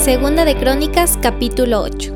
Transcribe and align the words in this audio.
Segunda 0.00 0.46
de 0.46 0.56
Crónicas, 0.56 1.18
capítulo 1.20 1.82
8. 1.82 2.14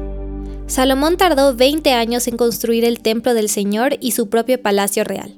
Salomón 0.67 1.18
tardó 1.18 1.54
20 1.54 1.92
años 1.92 2.26
en 2.28 2.39
construir 2.39 2.83
el 2.83 3.00
templo 3.00 3.34
del 3.34 3.50
Señor 3.50 3.99
y 4.00 4.12
su 4.12 4.30
propio 4.30 4.58
palacio 4.60 5.05
real. 5.05 5.34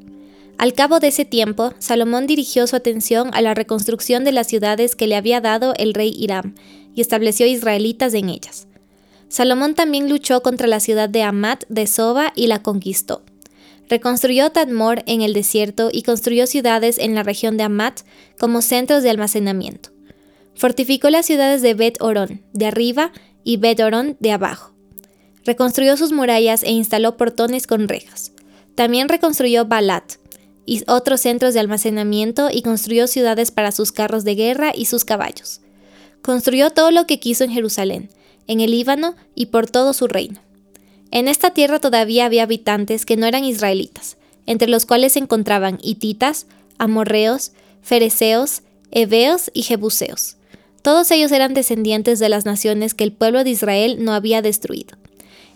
Al 0.56 0.72
cabo 0.72 1.01
de 1.01 1.09
ese 1.09 1.24
tiempo, 1.24 1.74
Salomón 1.80 2.29
dirigió 2.29 2.69
su 2.69 2.77
atención 2.77 3.30
a 3.32 3.43
la 3.43 3.54
reconstrucción 3.54 4.22
de 4.22 4.30
las 4.30 4.46
ciudades 4.46 4.95
que 4.95 5.09
le 5.09 5.17
había 5.17 5.40
dado 5.40 5.74
el 5.77 5.92
rey 5.92 6.14
Hiram 6.17 6.54
y 6.95 7.01
estableció 7.01 7.49
israelitas 7.49 8.14
en 8.14 8.28
ellas. 8.28 8.69
Salomón 9.28 9.74
también 9.74 10.08
luchó 10.08 10.40
contra 10.40 10.69
la 10.69 10.78
ciudad 10.78 11.08
de 11.08 11.24
Amat 11.24 11.65
de 11.69 11.88
Soba 11.88 12.33
y 12.37 12.47
la 12.47 12.63
conquistó. 12.63 13.22
Reconstruyó 13.90 14.51
Tadmor 14.51 15.03
en 15.06 15.21
el 15.21 15.33
desierto 15.33 15.90
y 15.92 16.05
construyó 16.05 16.47
ciudades 16.47 16.98
en 16.98 17.16
la 17.16 17.24
región 17.24 17.56
de 17.56 17.65
Amat 17.65 18.02
como 18.38 18.62
centros 18.62 19.02
de 19.02 19.10
almacenamiento. 19.10 19.95
Fortificó 20.56 21.10
las 21.10 21.27
ciudades 21.27 21.62
de 21.62 21.74
Bet 21.74 22.01
Orón 22.01 22.42
de 22.52 22.66
arriba 22.66 23.12
y 23.45 23.59
Bet 23.59 23.80
Orón 23.80 24.16
de 24.20 24.33
abajo. 24.33 24.74
Reconstruyó 25.45 25.97
sus 25.97 26.12
murallas 26.12 26.62
e 26.62 26.70
instaló 26.70 27.16
portones 27.16 27.66
con 27.66 27.88
rejas. 27.88 28.33
También 28.74 29.09
reconstruyó 29.09 29.66
Balat 29.66 30.14
y 30.64 30.83
otros 30.88 31.20
centros 31.20 31.55
de 31.55 31.61
almacenamiento 31.61 32.48
y 32.50 32.62
construyó 32.62 33.06
ciudades 33.06 33.50
para 33.50 33.70
sus 33.70 33.92
carros 33.92 34.24
de 34.24 34.34
guerra 34.34 34.73
y 34.74 34.87
sus 34.87 35.05
caballos. 35.05 35.61
Construyó 36.23 36.70
todo 36.70 36.91
lo 36.91 37.06
que 37.06 37.20
quiso 37.20 37.45
en 37.45 37.52
Jerusalén, 37.52 38.11
en 38.47 38.61
el 38.61 38.73
Líbano 38.73 39.14
y 39.34 39.47
por 39.47 39.70
todo 39.70 39.92
su 39.92 40.09
reino. 40.09 40.41
En 41.11 41.28
esta 41.28 41.50
tierra 41.50 41.78
todavía 41.78 42.25
había 42.25 42.42
habitantes 42.42 43.06
que 43.06 43.16
no 43.16 43.27
eran 43.27 43.45
israelitas, 43.45 44.16
entre 44.47 44.69
los 44.69 44.86
cuales 44.86 45.12
se 45.12 45.20
encontraban 45.20 45.78
hititas, 45.83 46.47
amorreos, 46.78 47.52
fereceos, 47.83 48.62
heveos 48.91 49.50
y 49.55 49.62
jebuseos. 49.62 50.36
Todos 50.86 51.10
ellos 51.10 51.32
eran 51.32 51.52
descendientes 51.52 52.20
de 52.20 52.28
las 52.28 52.45
naciones 52.45 52.94
que 52.94 53.02
el 53.02 53.11
pueblo 53.11 53.42
de 53.42 53.50
Israel 53.50 54.05
no 54.05 54.12
había 54.12 54.41
destruido. 54.41 54.97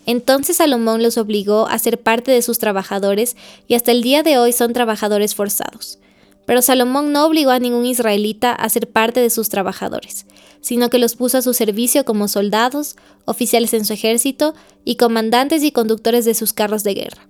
Entonces 0.05 0.57
Salomón 0.57 1.01
los 1.01 1.17
obligó 1.17 1.69
a 1.69 1.79
ser 1.79 2.01
parte 2.01 2.31
de 2.31 2.41
sus 2.41 2.59
trabajadores 2.59 3.37
y 3.65 3.75
hasta 3.75 3.93
el 3.93 4.03
día 4.03 4.23
de 4.23 4.37
hoy 4.37 4.51
son 4.51 4.73
trabajadores 4.73 5.33
forzados. 5.33 5.99
Pero 6.45 6.61
Salomón 6.61 7.13
no 7.13 7.25
obligó 7.25 7.51
a 7.51 7.59
ningún 7.59 7.85
israelita 7.85 8.51
a 8.51 8.67
ser 8.67 8.89
parte 8.89 9.21
de 9.21 9.29
sus 9.29 9.47
trabajadores, 9.47 10.25
sino 10.59 10.89
que 10.89 10.99
los 10.99 11.15
puso 11.15 11.37
a 11.37 11.41
su 11.41 11.53
servicio 11.53 12.03
como 12.03 12.27
soldados, 12.27 12.97
oficiales 13.23 13.73
en 13.73 13.85
su 13.85 13.93
ejército 13.93 14.53
y 14.83 14.97
comandantes 14.97 15.63
y 15.63 15.71
conductores 15.71 16.25
de 16.25 16.33
sus 16.33 16.51
carros 16.51 16.83
de 16.83 16.93
guerra. 16.93 17.25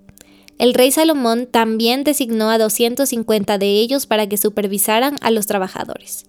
El 0.58 0.73
rey 0.73 0.89
Salomón 0.89 1.45
también 1.45 2.04
designó 2.04 2.50
a 2.50 2.58
250 2.58 3.59
de 3.59 3.67
ellos 3.67 4.08
para 4.08 4.26
que 4.26 4.38
supervisaran 4.38 5.17
a 5.22 5.30
los 5.30 5.45
trabajadores. 5.45 6.26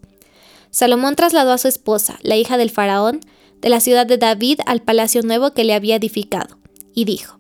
Salomón 0.73 1.17
trasladó 1.17 1.53
a 1.53 1.59
su 1.59 1.69
esposa, 1.69 2.19
la 2.23 2.37
hija 2.37 2.56
del 2.56 2.70
faraón, 2.70 3.20
de 3.61 3.69
la 3.69 3.78
ciudad 3.78 4.06
de 4.06 4.17
David 4.17 4.61
al 4.65 4.81
palacio 4.81 5.20
nuevo 5.23 5.53
que 5.53 5.65
le 5.65 5.75
había 5.75 5.97
edificado, 5.97 6.56
y 6.95 7.05
dijo, 7.05 7.37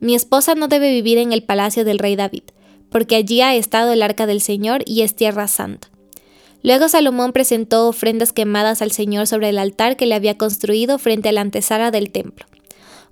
Mi 0.00 0.16
esposa 0.16 0.56
no 0.56 0.66
debe 0.66 0.90
vivir 0.90 1.18
en 1.18 1.32
el 1.32 1.44
palacio 1.44 1.84
del 1.84 2.00
rey 2.00 2.16
David, 2.16 2.42
porque 2.90 3.14
allí 3.14 3.40
ha 3.42 3.54
estado 3.54 3.92
el 3.92 4.02
arca 4.02 4.26
del 4.26 4.40
Señor 4.40 4.82
y 4.86 5.02
es 5.02 5.14
tierra 5.14 5.46
santa. 5.46 5.88
Luego 6.64 6.88
Salomón 6.88 7.32
presentó 7.32 7.86
ofrendas 7.86 8.32
quemadas 8.32 8.82
al 8.82 8.90
Señor 8.90 9.28
sobre 9.28 9.50
el 9.50 9.58
altar 9.58 9.96
que 9.96 10.06
le 10.06 10.16
había 10.16 10.36
construido 10.36 10.98
frente 10.98 11.28
a 11.28 11.32
la 11.32 11.42
antesala 11.42 11.92
del 11.92 12.10
templo. 12.10 12.44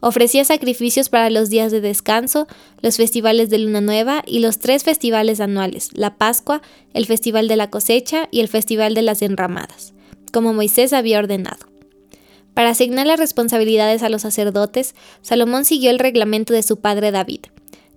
Ofrecía 0.04 0.44
sacrificios 0.44 1.08
para 1.08 1.30
los 1.30 1.48
días 1.48 1.70
de 1.70 1.80
descanso, 1.80 2.48
los 2.80 2.96
festivales 2.96 3.50
de 3.50 3.58
luna 3.58 3.80
nueva 3.80 4.24
y 4.26 4.40
los 4.40 4.58
tres 4.58 4.82
festivales 4.82 5.38
anuales, 5.38 5.90
la 5.92 6.16
Pascua, 6.16 6.60
el 6.92 7.06
Festival 7.06 7.46
de 7.46 7.54
la 7.54 7.70
cosecha 7.70 8.26
y 8.32 8.40
el 8.40 8.48
Festival 8.48 8.94
de 8.94 9.02
las 9.02 9.22
enramadas, 9.22 9.94
como 10.32 10.54
Moisés 10.54 10.92
había 10.92 11.20
ordenado. 11.20 11.68
Para 12.52 12.70
asignar 12.70 13.06
las 13.06 13.20
responsabilidades 13.20 14.02
a 14.02 14.08
los 14.08 14.22
sacerdotes, 14.22 14.96
Salomón 15.20 15.64
siguió 15.64 15.90
el 15.90 16.00
reglamento 16.00 16.52
de 16.52 16.64
su 16.64 16.80
padre 16.80 17.12
David. 17.12 17.42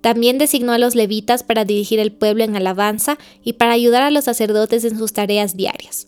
También 0.01 0.37
designó 0.37 0.73
a 0.73 0.77
los 0.77 0.93
levitas 0.93 1.41
para 1.41 1.65
dirigir 1.65 1.99
el 1.99 2.11
pueblo 2.11 2.43
en 2.43 2.55
alabanza 2.55 3.17
y 3.43 3.53
para 3.53 3.71
ayudar 3.71 4.03
a 4.03 4.11
los 4.11 4.25
sacerdotes 4.25 4.85
en 4.85 4.99
sus 4.99 5.11
tareas 5.11 5.57
diarias. 5.57 6.07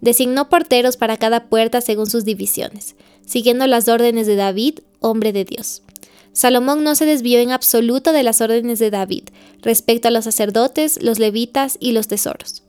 Designó 0.00 0.48
porteros 0.48 0.96
para 0.96 1.18
cada 1.18 1.50
puerta 1.50 1.82
según 1.82 2.06
sus 2.06 2.24
divisiones, 2.24 2.96
siguiendo 3.26 3.66
las 3.66 3.88
órdenes 3.88 4.26
de 4.26 4.36
David, 4.36 4.78
hombre 5.04 5.32
de 5.32 5.44
Dios. 5.44 5.82
Salomón 6.32 6.82
no 6.82 6.94
se 6.94 7.06
desvió 7.06 7.38
en 7.38 7.52
absoluto 7.52 8.12
de 8.12 8.24
las 8.24 8.40
órdenes 8.40 8.80
de 8.80 8.90
David 8.90 9.24
respecto 9.62 10.08
a 10.08 10.10
los 10.10 10.24
sacerdotes, 10.24 11.00
los 11.00 11.18
levitas 11.18 11.76
y 11.78 11.92
los 11.92 12.08
tesoros. 12.08 12.64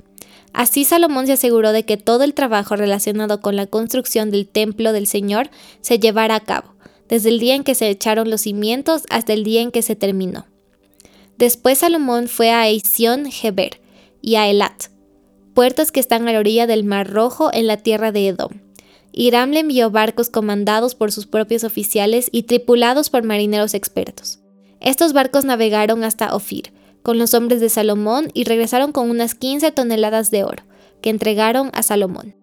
Así 0.53 0.85
Salomón 0.85 1.25
se 1.25 1.33
aseguró 1.33 1.71
de 1.71 1.83
que 1.83 1.97
todo 1.97 2.23
el 2.23 2.33
trabajo 2.33 2.75
relacionado 2.75 3.41
con 3.41 3.55
la 3.55 3.65
construcción 3.65 4.31
del 4.31 4.47
templo 4.47 4.93
del 4.93 5.07
Señor 5.07 5.49
se 5.81 5.99
llevara 5.99 6.35
a 6.35 6.39
cabo, 6.41 6.75
desde 7.09 7.29
el 7.29 7.39
día 7.39 7.55
en 7.55 7.63
que 7.63 7.75
se 7.75 7.89
echaron 7.89 8.29
los 8.29 8.41
cimientos 8.41 9.03
hasta 9.09 9.33
el 9.33 9.43
día 9.43 9.61
en 9.61 9.71
que 9.71 9.81
se 9.81 9.95
terminó. 9.95 10.45
Después 11.37 11.79
Salomón 11.79 12.27
fue 12.27 12.51
a 12.51 12.67
Eición 12.67 13.31
Geber 13.31 13.81
y 14.21 14.35
a 14.35 14.47
Elat, 14.47 14.85
puertos 15.53 15.91
que 15.91 15.99
están 15.99 16.27
a 16.27 16.33
la 16.33 16.39
orilla 16.39 16.67
del 16.67 16.83
Mar 16.83 17.09
Rojo 17.09 17.49
en 17.51 17.67
la 17.67 17.77
tierra 17.77 18.11
de 18.11 18.27
Edom. 18.27 18.64
Hiram 19.17 19.51
le 19.51 19.61
envió 19.61 19.89
barcos 19.91 20.29
comandados 20.29 20.93
por 20.93 21.11
sus 21.11 21.25
propios 21.25 21.63
oficiales 21.63 22.27
y 22.31 22.43
tripulados 22.43 23.09
por 23.09 23.23
marineros 23.23 23.73
expertos. 23.73 24.39
Estos 24.81 25.13
barcos 25.13 25.45
navegaron 25.45 26.03
hasta 26.03 26.35
Ofir, 26.35 26.73
con 27.01 27.17
los 27.17 27.33
hombres 27.33 27.61
de 27.61 27.69
Salomón 27.69 28.29
y 28.33 28.43
regresaron 28.43 28.91
con 28.91 29.09
unas 29.09 29.33
15 29.35 29.71
toneladas 29.71 30.31
de 30.31 30.43
oro, 30.43 30.63
que 31.01 31.09
entregaron 31.09 31.69
a 31.73 31.81
Salomón. 31.81 32.35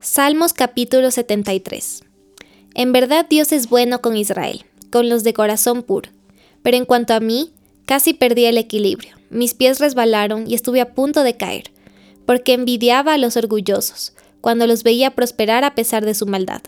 Salmos 0.00 0.52
capítulo 0.52 1.10
73 1.10 2.02
En 2.74 2.92
verdad 2.92 3.26
Dios 3.28 3.52
es 3.52 3.68
bueno 3.68 4.00
con 4.00 4.16
Israel, 4.16 4.64
con 4.90 5.08
los 5.08 5.22
de 5.22 5.32
corazón 5.32 5.82
puro 5.82 6.10
pero 6.62 6.76
en 6.76 6.84
cuanto 6.84 7.14
a 7.14 7.20
mí, 7.20 7.52
casi 7.86 8.14
perdí 8.14 8.44
el 8.44 8.58
equilibrio. 8.58 9.16
Mis 9.30 9.54
pies 9.54 9.78
resbalaron 9.78 10.48
y 10.48 10.54
estuve 10.54 10.80
a 10.80 10.94
punto 10.94 11.22
de 11.22 11.36
caer, 11.36 11.70
porque 12.26 12.52
envidiaba 12.52 13.14
a 13.14 13.18
los 13.18 13.36
orgullosos, 13.36 14.14
cuando 14.40 14.66
los 14.66 14.82
veía 14.82 15.14
prosperar 15.14 15.64
a 15.64 15.74
pesar 15.74 16.04
de 16.04 16.14
su 16.14 16.26
maldad. 16.26 16.62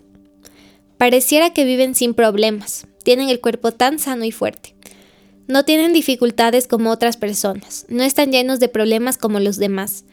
Pareciera 0.99 1.53
que 1.53 1.65
viven 1.65 1.95
sin 1.95 2.15
problemas, 2.15 2.87
tienen 3.03 3.29
el 3.29 3.41
cuerpo 3.41 3.73
tan 3.73 3.99
sano 3.99 4.25
y 4.25 4.33
fuerte. 4.33 4.75
No 5.49 5.65
tienen 5.65 5.93
dificultades 5.93 6.69
como 6.69 6.91
otras 6.91 7.17
personas, 7.17 7.87
no 7.89 8.05
están 8.05 8.31
llenos 8.31 8.61
de 8.61 8.69
problemas 8.69 9.19
como 9.19 9.41
los 9.41 9.57
demás. 9.57 10.05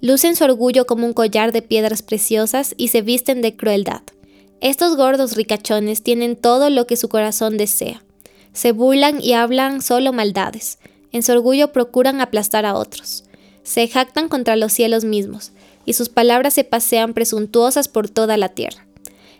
Lucen 0.00 0.36
su 0.36 0.44
orgullo 0.44 0.86
como 0.86 1.06
un 1.06 1.12
collar 1.12 1.50
de 1.52 1.62
piedras 1.62 2.02
preciosas 2.02 2.74
y 2.76 2.88
se 2.88 3.02
visten 3.02 3.42
de 3.42 3.56
crueldad. 3.56 4.02
Estos 4.60 4.96
gordos 4.96 5.36
ricachones 5.36 6.02
tienen 6.02 6.36
todo 6.36 6.70
lo 6.70 6.86
que 6.86 6.96
su 6.96 7.08
corazón 7.08 7.56
desea. 7.56 8.02
Se 8.52 8.72
burlan 8.72 9.22
y 9.22 9.34
hablan 9.34 9.82
solo 9.82 10.12
maldades. 10.12 10.78
En 11.12 11.22
su 11.22 11.32
orgullo 11.32 11.72
procuran 11.72 12.20
aplastar 12.20 12.64
a 12.66 12.74
otros. 12.74 13.24
Se 13.62 13.86
jactan 13.88 14.28
contra 14.28 14.56
los 14.56 14.72
cielos 14.72 15.04
mismos, 15.04 15.52
y 15.88 15.94
sus 15.94 16.10
palabras 16.10 16.52
se 16.52 16.64
pasean 16.64 17.14
presuntuosas 17.14 17.88
por 17.88 18.10
toda 18.10 18.36
la 18.36 18.50
tierra. 18.50 18.86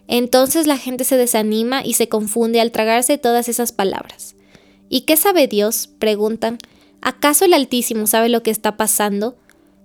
Entonces 0.07 0.67
la 0.67 0.79
gente 0.79 1.05
se 1.05 1.19
desanima 1.19 1.85
y 1.85 1.93
se 1.93 2.09
confunde 2.09 2.63
al 2.63 2.73
tragarse 2.73 3.19
todas 3.19 3.51
esas 3.51 3.71
palabras. 3.71 4.35
¿Y 4.89 5.03
qué 5.03 5.19
sabe 5.19 5.47
Dios? 5.47 5.91
preguntan. 5.99 6.57
¿Acaso 7.03 7.45
el 7.45 7.53
Altísimo 7.53 8.07
sabe 8.07 8.31
lo 8.31 8.43
que 8.43 8.51
está 8.51 8.79
pasando? 8.79 9.37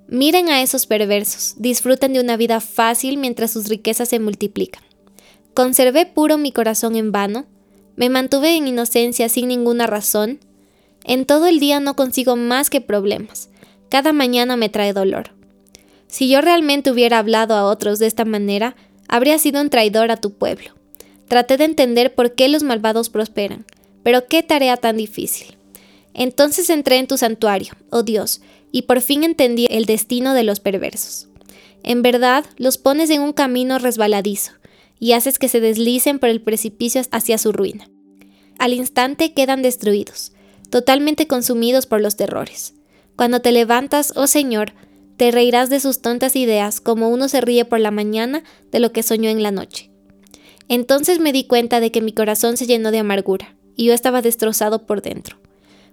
Miren 0.08 0.48
a 0.48 0.62
esos 0.62 0.86
perversos, 0.86 1.56
disfruten 1.58 2.14
de 2.14 2.22
una 2.22 2.38
vida 2.38 2.62
fácil 2.62 3.18
mientras 3.18 3.52
sus 3.52 3.68
riquezas 3.68 4.08
se 4.08 4.20
multiplican. 4.20 4.84
¿Conservé 5.54 6.06
puro 6.06 6.38
mi 6.38 6.54
corazón 6.54 6.96
en 6.96 7.12
vano? 7.12 7.46
Me 7.98 8.10
mantuve 8.10 8.56
en 8.56 8.70
inocencia 8.70 9.28
sin 9.28 9.50
ninguna 9.50 9.86
razón. 9.86 10.40
En 11.04 11.26
todo 11.26 11.48
el 11.48 11.60
día 11.60 11.82
no 11.82 11.98
consigo 11.98 12.38
más 12.38 12.70
que 12.70 12.80
problemas. 12.80 13.50
Cada 13.90 14.14
mañana 14.14 14.56
me 14.56 14.70
trae 14.70 14.94
dolor. 14.94 15.32
Si 16.14 16.30
yo 16.30 16.42
realmente 16.42 16.92
hubiera 16.92 17.18
hablado 17.18 17.56
a 17.56 17.66
otros 17.66 17.98
de 17.98 18.06
esta 18.06 18.24
manera, 18.24 18.76
habría 19.08 19.40
sido 19.40 19.60
un 19.60 19.72
traidor 19.72 20.12
a 20.12 20.18
tu 20.18 20.32
pueblo. 20.32 20.76
Traté 21.28 21.58
de 21.58 21.64
entender 21.64 22.14
por 22.14 22.36
qué 22.36 22.50
los 22.50 22.62
malvados 22.62 23.10
prosperan, 23.10 23.66
pero 24.04 24.28
qué 24.28 24.44
tarea 24.44 24.78
tan 24.78 24.98
difícil. 24.98 25.58
Entonces 26.14 26.70
entré 26.70 27.00
en 27.00 27.08
tu 27.08 27.18
santuario, 27.18 27.74
oh 27.90 28.04
Dios, 28.04 28.42
y 28.72 28.84
por 28.84 29.02
fin 29.02 29.24
entendí 29.24 29.66
el 29.72 29.86
destino 29.86 30.36
de 30.36 30.44
los 30.44 30.60
perversos. 30.60 31.30
En 31.82 32.04
verdad, 32.04 32.46
los 32.58 32.78
pones 32.78 33.10
en 33.10 33.22
un 33.24 33.34
camino 33.34 33.80
resbaladizo, 33.80 34.52
y 35.00 35.14
haces 35.14 35.40
que 35.40 35.48
se 35.48 35.62
deslicen 35.62 36.20
por 36.20 36.30
el 36.30 36.42
precipicio 36.42 37.02
hacia 37.10 37.40
su 37.40 37.52
ruina. 37.52 37.90
Al 38.60 38.74
instante 38.74 39.34
quedan 39.34 39.64
destruidos, 39.64 40.32
totalmente 40.70 41.26
consumidos 41.26 41.88
por 41.88 42.02
los 42.02 42.18
terrores. 42.18 42.76
Cuando 43.16 43.40
te 43.40 43.52
levantas, 43.52 44.14
oh 44.16 44.28
Señor, 44.28 44.74
te 45.18 45.32
reirás 45.32 45.70
de 45.70 45.80
sus 45.80 46.02
tontas 46.02 46.36
ideas 46.36 46.82
como 46.82 47.10
uno 47.10 47.28
se 47.28 47.42
ríe 47.42 47.66
por 47.66 47.80
la 47.80 47.92
mañana 47.92 48.44
de 48.72 48.80
lo 48.80 48.92
que 48.92 49.04
soñó 49.04 49.30
en 49.30 49.44
la 49.44 49.52
noche. 49.52 49.90
Entonces 50.70 51.20
me 51.20 51.34
di 51.34 51.46
cuenta 51.46 51.80
de 51.80 51.92
que 51.92 52.02
mi 52.02 52.14
corazón 52.14 52.58
se 52.58 52.66
llenó 52.66 52.92
de 52.92 53.00
amargura, 53.00 53.56
y 53.76 53.86
yo 53.86 53.94
estaba 53.94 54.22
destrozado 54.22 54.86
por 54.86 55.02
dentro. 55.02 55.38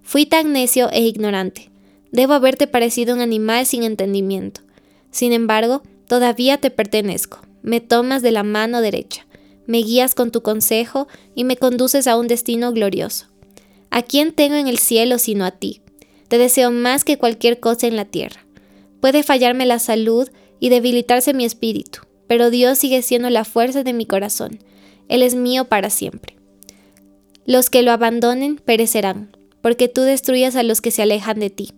Fui 0.02 0.26
tan 0.26 0.52
necio 0.52 0.90
e 0.90 1.02
ignorante. 1.02 1.70
Debo 2.12 2.34
haberte 2.34 2.66
parecido 2.66 3.14
un 3.14 3.20
animal 3.20 3.66
sin 3.66 3.82
entendimiento. 3.82 4.62
Sin 5.10 5.32
embargo, 5.32 5.82
todavía 6.06 6.58
te 6.58 6.70
pertenezco 6.70 7.40
me 7.62 7.80
tomas 7.80 8.22
de 8.22 8.30
la 8.30 8.42
mano 8.42 8.80
derecha, 8.80 9.26
me 9.66 9.78
guías 9.78 10.14
con 10.14 10.30
tu 10.30 10.42
consejo 10.42 11.08
y 11.34 11.44
me 11.44 11.56
conduces 11.56 12.06
a 12.06 12.16
un 12.16 12.26
destino 12.26 12.72
glorioso. 12.72 13.26
¿A 13.90 14.02
quién 14.02 14.32
tengo 14.32 14.56
en 14.56 14.68
el 14.68 14.78
cielo 14.78 15.18
sino 15.18 15.44
a 15.44 15.52
ti? 15.52 15.82
Te 16.28 16.38
deseo 16.38 16.70
más 16.70 17.04
que 17.04 17.18
cualquier 17.18 17.60
cosa 17.60 17.86
en 17.86 17.96
la 17.96 18.04
tierra. 18.04 18.44
Puede 19.00 19.22
fallarme 19.22 19.66
la 19.66 19.78
salud 19.78 20.28
y 20.58 20.68
debilitarse 20.68 21.34
mi 21.34 21.44
espíritu, 21.44 22.00
pero 22.26 22.50
Dios 22.50 22.78
sigue 22.78 23.02
siendo 23.02 23.30
la 23.30 23.44
fuerza 23.44 23.82
de 23.82 23.92
mi 23.92 24.06
corazón. 24.06 24.58
Él 25.08 25.22
es 25.22 25.34
mío 25.34 25.64
para 25.64 25.90
siempre. 25.90 26.36
Los 27.46 27.70
que 27.70 27.82
lo 27.82 27.92
abandonen 27.92 28.56
perecerán, 28.56 29.36
porque 29.62 29.88
tú 29.88 30.02
destruyas 30.02 30.54
a 30.56 30.62
los 30.62 30.80
que 30.80 30.90
se 30.90 31.02
alejan 31.02 31.40
de 31.40 31.50
ti. 31.50 31.72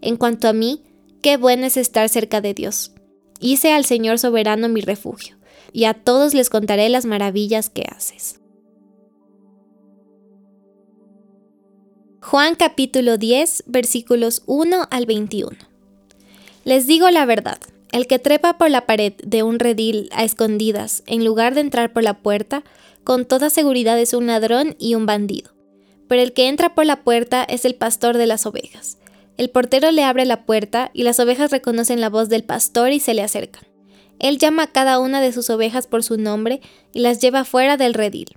En 0.00 0.16
cuanto 0.16 0.48
a 0.48 0.52
mí, 0.52 0.82
qué 1.22 1.36
bueno 1.36 1.66
es 1.66 1.76
estar 1.76 2.08
cerca 2.08 2.40
de 2.40 2.54
Dios. 2.54 2.92
Hice 3.40 3.72
al 3.72 3.84
Señor 3.84 4.18
soberano 4.18 4.68
mi 4.68 4.80
refugio, 4.80 5.36
y 5.72 5.84
a 5.84 5.94
todos 5.94 6.34
les 6.34 6.50
contaré 6.50 6.88
las 6.88 7.04
maravillas 7.04 7.68
que 7.68 7.84
haces. 7.88 8.40
Juan 12.22 12.54
capítulo 12.54 13.18
10 13.18 13.64
versículos 13.66 14.42
1 14.46 14.88
al 14.90 15.04
21. 15.04 15.73
Les 16.64 16.86
digo 16.86 17.10
la 17.10 17.26
verdad, 17.26 17.58
el 17.92 18.06
que 18.06 18.18
trepa 18.18 18.58
por 18.58 18.70
la 18.70 18.86
pared 18.86 19.12
de 19.22 19.42
un 19.42 19.58
redil 19.58 20.08
a 20.12 20.24
escondidas, 20.24 21.02
en 21.06 21.24
lugar 21.24 21.54
de 21.54 21.60
entrar 21.60 21.92
por 21.92 22.02
la 22.02 22.18
puerta, 22.18 22.64
con 23.04 23.26
toda 23.26 23.50
seguridad 23.50 23.98
es 23.98 24.14
un 24.14 24.26
ladrón 24.26 24.74
y 24.78 24.94
un 24.94 25.04
bandido. 25.04 25.52
Pero 26.08 26.22
el 26.22 26.32
que 26.32 26.48
entra 26.48 26.74
por 26.74 26.86
la 26.86 27.04
puerta 27.04 27.44
es 27.44 27.66
el 27.66 27.74
pastor 27.74 28.16
de 28.16 28.26
las 28.26 28.46
ovejas. 28.46 28.98
El 29.36 29.50
portero 29.50 29.90
le 29.90 30.04
abre 30.04 30.24
la 30.24 30.46
puerta 30.46 30.90
y 30.94 31.02
las 31.02 31.20
ovejas 31.20 31.50
reconocen 31.50 32.00
la 32.00 32.08
voz 32.08 32.28
del 32.30 32.44
pastor 32.44 32.92
y 32.92 33.00
se 33.00 33.14
le 33.14 33.22
acercan. 33.22 33.64
Él 34.18 34.38
llama 34.38 34.64
a 34.64 34.72
cada 34.72 35.00
una 35.00 35.20
de 35.20 35.32
sus 35.32 35.50
ovejas 35.50 35.86
por 35.86 36.02
su 36.02 36.16
nombre 36.16 36.62
y 36.92 37.00
las 37.00 37.20
lleva 37.20 37.44
fuera 37.44 37.76
del 37.76 37.94
redil. 37.94 38.36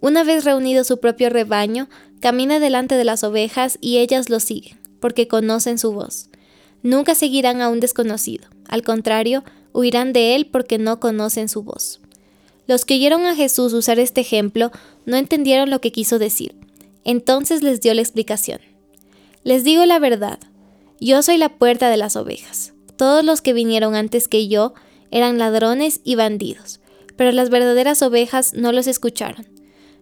Una 0.00 0.22
vez 0.24 0.44
reunido 0.44 0.84
su 0.84 1.00
propio 1.00 1.30
rebaño, 1.30 1.88
camina 2.20 2.60
delante 2.60 2.94
de 2.94 3.04
las 3.04 3.24
ovejas 3.24 3.78
y 3.80 3.98
ellas 3.98 4.28
lo 4.30 4.40
siguen, 4.40 4.78
porque 5.00 5.26
conocen 5.26 5.78
su 5.78 5.92
voz. 5.92 6.28
Nunca 6.86 7.16
seguirán 7.16 7.62
a 7.62 7.68
un 7.68 7.80
desconocido, 7.80 8.46
al 8.68 8.84
contrario, 8.84 9.42
huirán 9.72 10.12
de 10.12 10.36
él 10.36 10.46
porque 10.46 10.78
no 10.78 11.00
conocen 11.00 11.48
su 11.48 11.64
voz. 11.64 12.00
Los 12.68 12.84
que 12.84 12.94
oyeron 12.94 13.26
a 13.26 13.34
Jesús 13.34 13.72
usar 13.72 13.98
este 13.98 14.20
ejemplo 14.20 14.70
no 15.04 15.16
entendieron 15.16 15.68
lo 15.68 15.80
que 15.80 15.90
quiso 15.90 16.20
decir. 16.20 16.54
Entonces 17.02 17.64
les 17.64 17.80
dio 17.80 17.92
la 17.92 18.02
explicación. 18.02 18.60
Les 19.42 19.64
digo 19.64 19.84
la 19.84 19.98
verdad, 19.98 20.38
yo 21.00 21.22
soy 21.22 21.38
la 21.38 21.58
puerta 21.58 21.90
de 21.90 21.96
las 21.96 22.14
ovejas. 22.14 22.72
Todos 22.96 23.24
los 23.24 23.42
que 23.42 23.52
vinieron 23.52 23.96
antes 23.96 24.28
que 24.28 24.46
yo 24.46 24.72
eran 25.10 25.38
ladrones 25.38 26.00
y 26.04 26.14
bandidos, 26.14 26.78
pero 27.16 27.32
las 27.32 27.50
verdaderas 27.50 28.00
ovejas 28.00 28.54
no 28.54 28.70
los 28.70 28.86
escucharon. 28.86 29.48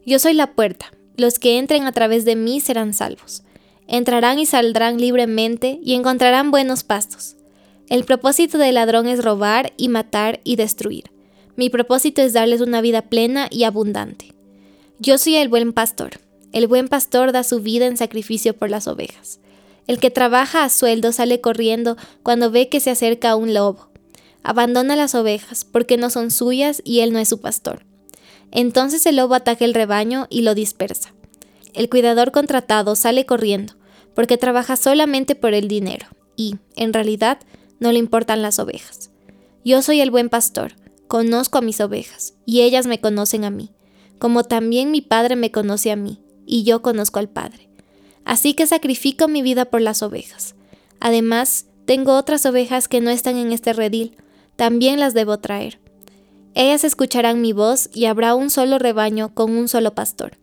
Yo 0.04 0.18
soy 0.18 0.34
la 0.34 0.52
puerta, 0.52 0.92
los 1.16 1.38
que 1.38 1.56
entren 1.56 1.86
a 1.86 1.92
través 1.92 2.26
de 2.26 2.36
mí 2.36 2.60
serán 2.60 2.92
salvos. 2.92 3.42
Entrarán 3.86 4.38
y 4.38 4.46
saldrán 4.46 4.98
libremente 4.98 5.78
y 5.82 5.94
encontrarán 5.94 6.50
buenos 6.50 6.84
pastos. 6.84 7.36
El 7.88 8.04
propósito 8.04 8.58
del 8.58 8.76
ladrón 8.76 9.06
es 9.06 9.22
robar 9.22 9.72
y 9.76 9.88
matar 9.88 10.40
y 10.42 10.56
destruir. 10.56 11.10
Mi 11.56 11.70
propósito 11.70 12.22
es 12.22 12.32
darles 12.32 12.60
una 12.60 12.80
vida 12.80 13.02
plena 13.02 13.48
y 13.50 13.64
abundante. 13.64 14.34
Yo 14.98 15.18
soy 15.18 15.36
el 15.36 15.48
buen 15.48 15.72
pastor. 15.72 16.20
El 16.52 16.66
buen 16.66 16.88
pastor 16.88 17.32
da 17.32 17.44
su 17.44 17.60
vida 17.60 17.86
en 17.86 17.96
sacrificio 17.96 18.56
por 18.56 18.70
las 18.70 18.88
ovejas. 18.88 19.40
El 19.86 19.98
que 19.98 20.10
trabaja 20.10 20.64
a 20.64 20.70
sueldo 20.70 21.12
sale 21.12 21.40
corriendo 21.40 21.96
cuando 22.22 22.50
ve 22.50 22.68
que 22.68 22.80
se 22.80 22.90
acerca 22.90 23.36
un 23.36 23.54
lobo. 23.54 23.88
Abandona 24.42 24.96
las 24.96 25.14
ovejas 25.14 25.64
porque 25.64 25.96
no 25.96 26.10
son 26.10 26.30
suyas 26.30 26.80
y 26.84 27.00
él 27.00 27.12
no 27.12 27.18
es 27.18 27.28
su 27.28 27.40
pastor. 27.40 27.84
Entonces 28.50 29.04
el 29.06 29.16
lobo 29.16 29.34
ataca 29.34 29.64
el 29.64 29.74
rebaño 29.74 30.26
y 30.30 30.42
lo 30.42 30.54
dispersa. 30.54 31.13
El 31.74 31.88
cuidador 31.88 32.30
contratado 32.30 32.94
sale 32.94 33.26
corriendo 33.26 33.74
porque 34.14 34.38
trabaja 34.38 34.76
solamente 34.76 35.34
por 35.34 35.54
el 35.54 35.68
dinero 35.68 36.06
y, 36.36 36.56
en 36.76 36.92
realidad, 36.92 37.38
no 37.80 37.90
le 37.92 37.98
importan 37.98 38.42
las 38.42 38.58
ovejas. 38.60 39.10
Yo 39.64 39.82
soy 39.82 40.00
el 40.00 40.10
buen 40.10 40.28
pastor, 40.28 40.76
conozco 41.08 41.58
a 41.58 41.62
mis 41.62 41.80
ovejas 41.80 42.34
y 42.46 42.62
ellas 42.62 42.86
me 42.86 43.00
conocen 43.00 43.44
a 43.44 43.50
mí, 43.50 43.72
como 44.18 44.44
también 44.44 44.90
mi 44.90 45.00
Padre 45.00 45.34
me 45.36 45.50
conoce 45.50 45.90
a 45.90 45.96
mí 45.96 46.20
y 46.46 46.62
yo 46.62 46.80
conozco 46.80 47.18
al 47.18 47.28
Padre. 47.28 47.68
Así 48.24 48.54
que 48.54 48.66
sacrifico 48.66 49.26
mi 49.26 49.42
vida 49.42 49.64
por 49.66 49.80
las 49.80 50.02
ovejas. 50.02 50.54
Además, 51.00 51.66
tengo 51.84 52.16
otras 52.16 52.46
ovejas 52.46 52.88
que 52.88 53.00
no 53.00 53.10
están 53.10 53.36
en 53.36 53.52
este 53.52 53.72
redil, 53.72 54.16
también 54.56 55.00
las 55.00 55.12
debo 55.12 55.38
traer. 55.38 55.80
Ellas 56.54 56.84
escucharán 56.84 57.40
mi 57.40 57.52
voz 57.52 57.90
y 57.92 58.04
habrá 58.04 58.34
un 58.34 58.48
solo 58.48 58.78
rebaño 58.78 59.34
con 59.34 59.56
un 59.56 59.68
solo 59.68 59.94
pastor. 59.94 60.38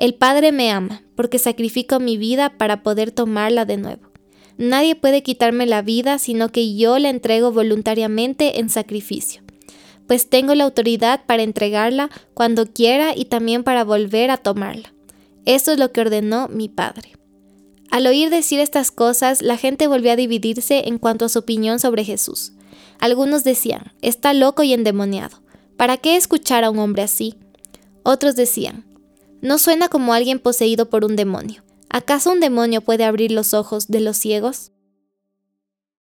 El 0.00 0.14
Padre 0.14 0.50
me 0.50 0.70
ama, 0.70 1.02
porque 1.14 1.38
sacrifico 1.38 2.00
mi 2.00 2.16
vida 2.16 2.56
para 2.56 2.82
poder 2.82 3.10
tomarla 3.10 3.66
de 3.66 3.76
nuevo. 3.76 4.08
Nadie 4.56 4.96
puede 4.96 5.22
quitarme 5.22 5.66
la 5.66 5.82
vida, 5.82 6.18
sino 6.18 6.48
que 6.48 6.74
yo 6.74 6.98
la 6.98 7.10
entrego 7.10 7.52
voluntariamente 7.52 8.60
en 8.60 8.70
sacrificio, 8.70 9.42
pues 10.06 10.30
tengo 10.30 10.54
la 10.54 10.64
autoridad 10.64 11.26
para 11.26 11.42
entregarla 11.42 12.08
cuando 12.32 12.64
quiera 12.64 13.12
y 13.14 13.26
también 13.26 13.62
para 13.62 13.84
volver 13.84 14.30
a 14.30 14.38
tomarla. 14.38 14.94
Esto 15.44 15.70
es 15.70 15.78
lo 15.78 15.92
que 15.92 16.00
ordenó 16.00 16.48
mi 16.48 16.70
padre. 16.70 17.12
Al 17.90 18.06
oír 18.06 18.30
decir 18.30 18.58
estas 18.58 18.90
cosas, 18.90 19.42
la 19.42 19.58
gente 19.58 19.86
volvió 19.86 20.12
a 20.12 20.16
dividirse 20.16 20.88
en 20.88 20.96
cuanto 20.96 21.26
a 21.26 21.28
su 21.28 21.40
opinión 21.40 21.78
sobre 21.78 22.06
Jesús. 22.06 22.54
Algunos 23.00 23.44
decían, 23.44 23.92
está 24.00 24.32
loco 24.32 24.62
y 24.62 24.72
endemoniado. 24.72 25.42
¿Para 25.76 25.98
qué 25.98 26.16
escuchar 26.16 26.64
a 26.64 26.70
un 26.70 26.78
hombre 26.78 27.02
así? 27.02 27.34
Otros 28.02 28.34
decían, 28.34 28.86
no 29.40 29.58
suena 29.58 29.88
como 29.88 30.14
alguien 30.14 30.38
poseído 30.38 30.90
por 30.90 31.04
un 31.04 31.16
demonio. 31.16 31.62
¿Acaso 31.88 32.30
un 32.30 32.40
demonio 32.40 32.82
puede 32.82 33.04
abrir 33.04 33.32
los 33.32 33.54
ojos 33.54 33.88
de 33.88 34.00
los 34.00 34.16
ciegos? 34.16 34.72